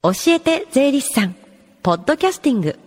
[0.00, 1.34] 教えて税理士さん。
[1.82, 2.78] ポッドキャスティング。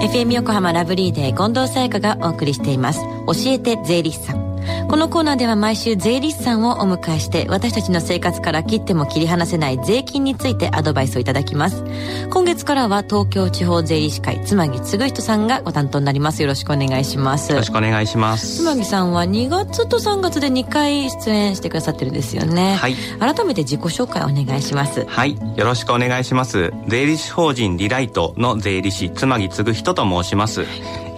[0.00, 3.00] FM 横浜ラブリーデー近藤沙耶香がお送りしています。
[3.26, 4.49] 教えて税理士さん。
[4.88, 11.84] このコーナーでは毎週税理士さんをお迎えして私たちの生活から切っても切り離せない税金についてアドバイスをいただきます。
[12.30, 16.42] 今月からは東京地方税理士会妻木嗣人さんがご担当になります。
[16.42, 17.52] よろしくお願いします。
[17.52, 18.56] よろしくお願いします。
[18.58, 22.74] 妻木さんは2月と3月で2回出演してくださってるんですよね。
[22.74, 22.94] はい。
[23.20, 25.04] 改めて自己紹介お願いします。
[25.06, 25.38] はい。
[25.56, 26.72] よろしくお願いします。
[26.88, 30.64] 税理士法人リライトの税理士妻木嗣人と申します、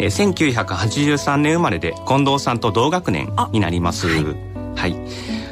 [0.03, 4.09] えー、1983年生まれで近藤さんと同学年になります。
[4.09, 4.97] はい、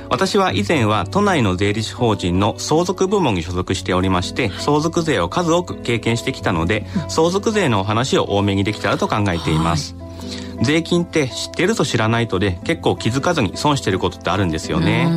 [0.08, 9.94] 私は以前は都内の税理士法人の相続部門に所属しておりまして相続税を数多く経験してきたので相続税のお話を多めにできたらと考えています、
[10.62, 15.08] 税金って知ってると知らないとで結構気づかずに損してることってあるんですよね。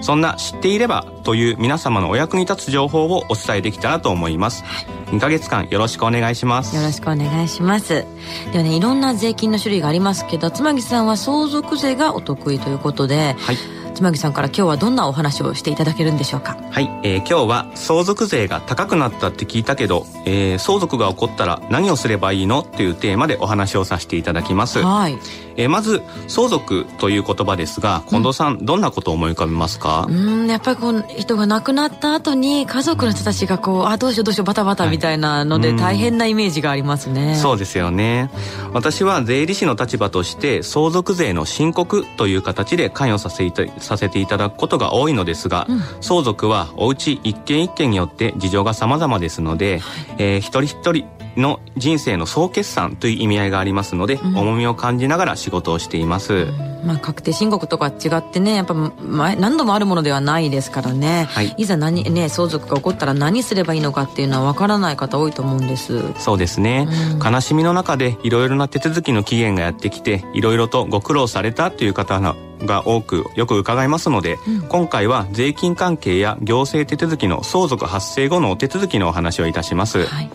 [0.00, 4.64] そんな知っていればという皆様のお役に立つ情報をお伝えできたらと思います
[5.10, 6.76] 2ヶ月間よろしくお願いします。
[6.76, 8.04] よろしくお願いします。
[8.52, 13.56] ではねいろんな税金の種類がありますけど妻木さんは相続税がお得意ということで、はい。
[13.94, 16.56] 妻木さんから今日はどんなお話をしていただけるんでしょうか？
[16.70, 25.18] はい、えー今日は相続税が高くなったって聞いたけど、えー相続が起こったら何をすればいいのというテーマでお話をさせていただきます、はい。
[25.56, 38.30] えーまず相続という言葉ですが近藤さん、どんなことを思い浮かべますか、うんやっぱりこう人が亡くなった後に家族の人たちがこうあどうしようどうしようバタバタみたいなのではい大変なイメージがありますね、そうですよね。
[38.72, 45.66] 私は税理士の立場として相続税の申告という形で関与させていたさせていただくことが多いのですが、
[46.00, 49.80] 相続はお家一軒一軒によって事情が様々ですので、
[50.18, 56.46] えー一人一人の人生の総決算という意味合いがありますので、重みを感じながら仕事をしています、
[56.84, 61.64] まあ、確定申告とか違ってねやっぱ前何度もあるものではないですからね、はい。
[61.64, 66.12] ざ何、ね、相続が起こったら何すればいいのかっていうのは分からない方多いと思うんです。
[66.14, 66.88] そうですね、
[67.24, 74.36] 悲しみの中でいろいろな手続きの期限がやってきていろいろとご苦労されたという方がが多くよく伺いますので、
[74.68, 80.30] 今回は税金関係や行政手続きの相続発生後のお手続きのお話をいたします、はい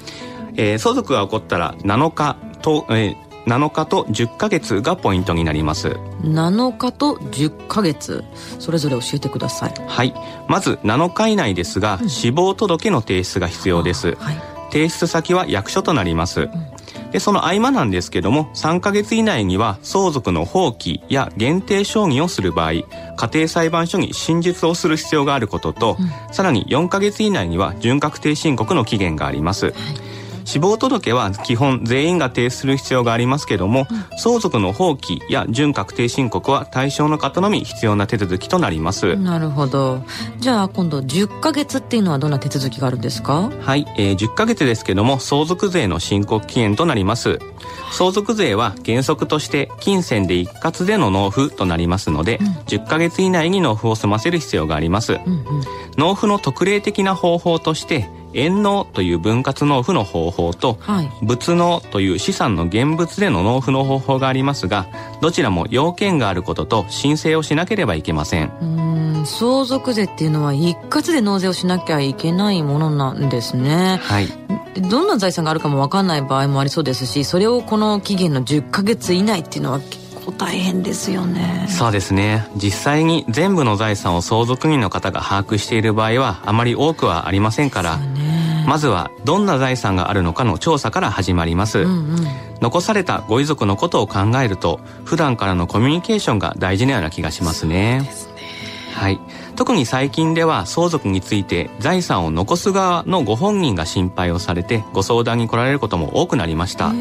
[0.55, 3.15] えー相続が起こったら7日と、えー
[3.45, 5.89] 7日と10ヶ月がポイントになります。
[6.21, 8.23] 7日と10ヶ月。
[8.57, 9.73] それぞれ教えてください。
[9.85, 10.13] はい。
[10.47, 14.53] まず7日以内ですが、死亡届の提出が必要です、はい。
[14.73, 16.49] 提出先は役所となります、
[17.11, 22.85] でその合間なんですけども3ヶ月以内には相続の放棄や限定承認をする場合家
[23.31, 25.97] 庭裁判所に真実をする必要があることと、
[26.31, 29.75] さらに4ヶ月以内には準確定申告の期限があります、
[30.45, 33.87] 死亡届は基本全員が提出する必要がありますけども、
[34.17, 40.03] 相続の放棄や準確定申告は対象の方のみ必要な手続きとなります、なるほど。
[40.39, 43.51] じゃあ今度10ヶ月っていうのはどんな手続きがあるんですか？
[43.61, 47.39] はい、えー10ヶ月ですけども相続税の申告期限となります。
[47.91, 55.19] 相続税は原則として金銭で一括での納付となりますので、10ヶ月以内に納付を済ませる必要があります、
[55.97, 61.09] 納付の特例的な方法として円納という分割納付の方法と、はい。
[61.21, 64.87] 物納という資産の現物での納付の方法がありますが
[65.21, 68.47] どちらも要件があることと申請をしなければいけません。
[68.47, 73.99] うーん相続税っていうのは一括で納税をしなきゃいけないものなんですね。
[74.01, 74.27] はい。
[74.81, 81.67] どんな財産があるかも分かんない場合もありそうですしそれをこの期限の10ヶ月以内っていうのは結構大変ですよね。
[81.69, 82.47] そうですね。
[82.55, 87.99] 実際に全部の財産を相続人の方が把握している場合はあまり多くはありませんから
[88.67, 92.27] まずはどんな財産があるのかの調査から始まります、うんうん。
[92.61, 98.09] 残されたご遺族のことを考えると普段からのコミュニケーションが大事なような気がしますね。
[98.93, 99.19] はい。
[99.55, 106.91] 特に最近では相続について財産を残す側のご本人が心配をされてご相談に来られることも多くなりました。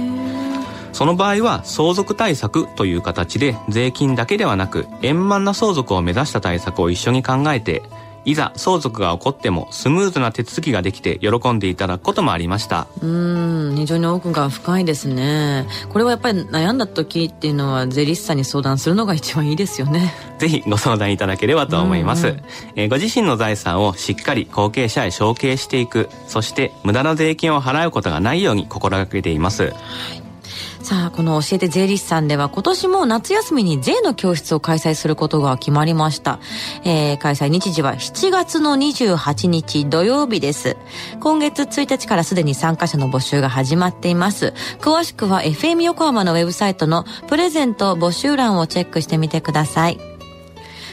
[0.93, 7.83] その場合は相続対策という形で税金だけではなく円満な相続を目指した対策を一緒に考えて
[8.25, 12.87] いざ相続が起こってもスムーズな手続きができて喜んでいただくこともありました。
[13.01, 15.67] うーん非常に奥が深いですね。
[15.89, 20.15] これはやっぱり悩んだ時っていうのは税理士さんに相談するのが一番いいですよね。
[20.39, 22.43] ぜひご相談いただければと思います、うんうん。
[22.77, 26.09] えーご自身の財産をしっかり後継者へ承継していく。
[26.29, 29.73] そして無駄な税金を払うことがないように心がけています
[30.83, 36.41] さあこの教えて税理士さんでは今年も夏休みに税の教室を開催することが決まりました、
[36.85, 40.77] えー開催日時は7月の28日土曜日です。
[41.21, 44.55] 今月1日からすでに参加者の募集が始まっています。
[44.81, 50.12] 詳しくは FM 横浜のウェブサイトのプレゼント募集欄をチェックしてみてください。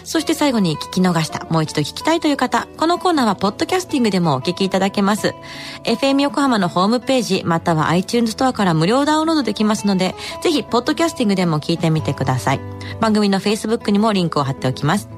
[0.10, 5.36] そして最後に聞き逃した、もう一度聞きたいという方、このコーナーはポッドキャスティングでもお聞きいただけます。
[5.84, 12.60] FM 横浜のホームページ、または iTunes ストアから無料ダウンロードできますので、ぜひ、ポッドキャスティングでも聞いてみてください。
[13.00, 15.10] 番組の Facebook にもリンクを貼っておきます。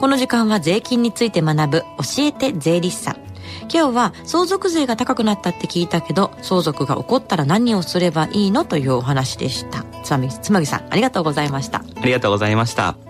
[0.00, 1.86] この時間は税金について学ぶ、教
[2.20, 3.16] えて税理士さん。
[3.70, 13.09] 今日は相続税が高くなったって聞いたけど相続が起こったら何をすればいいのというお話でしたつまみつまぎさんありがとうございましたありがとうございました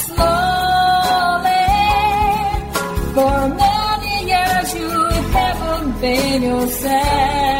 [0.06, 1.68] slowly.
[3.16, 4.92] For many years you
[5.36, 7.51] haven't been yourself.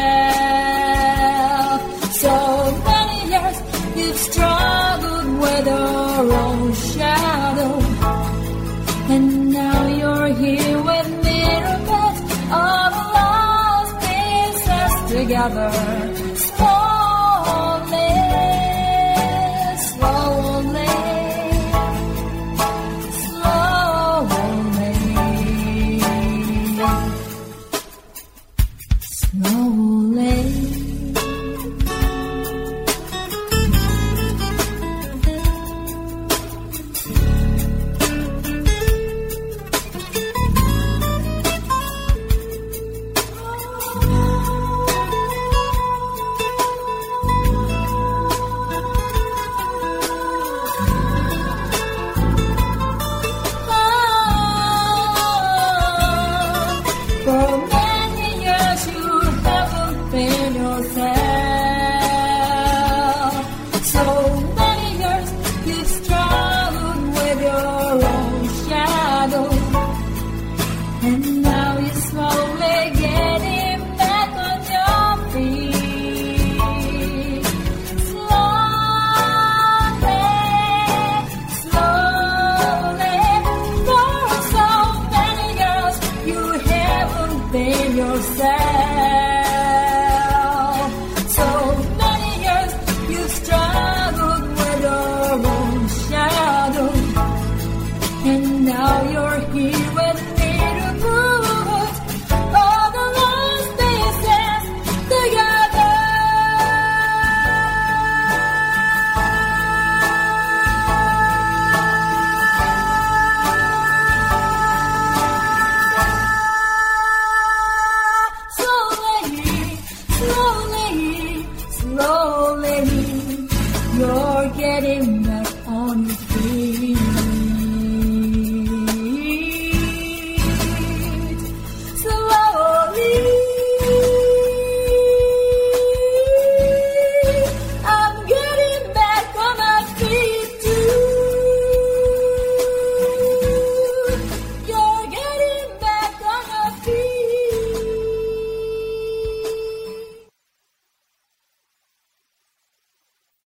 [15.32, 16.21] together.